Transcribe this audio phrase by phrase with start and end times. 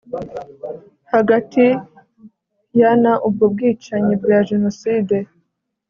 [1.13, 1.65] hagati
[2.79, 5.15] ya na Ubwo bwicanyi bwa Jenoside